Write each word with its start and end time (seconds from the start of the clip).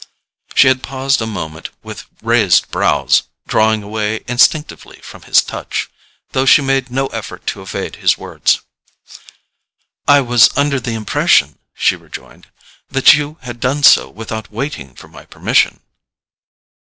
She 0.55 0.67
had 0.67 0.81
paused 0.81 1.21
a 1.21 1.27
moment 1.27 1.69
with 1.83 2.05
raised 2.23 2.71
brows, 2.71 3.21
drawing 3.47 3.83
away 3.83 4.23
instinctively 4.27 4.99
from 5.03 5.21
his 5.21 5.43
touch, 5.43 5.91
though 6.31 6.47
she 6.47 6.63
made 6.63 6.89
no 6.89 7.05
effort 7.09 7.45
to 7.45 7.61
evade 7.61 7.97
his 7.97 8.17
words. 8.17 8.61
"I 10.07 10.21
was 10.21 10.49
under 10.57 10.79
the 10.79 10.95
impression," 10.95 11.59
she 11.75 11.95
rejoined, 11.95 12.47
"that 12.89 13.13
you 13.13 13.37
had 13.43 13.59
done 13.59 13.83
so 13.83 14.09
without 14.09 14.51
waiting 14.51 14.95
for 14.95 15.07
my 15.07 15.23
permission." 15.23 15.81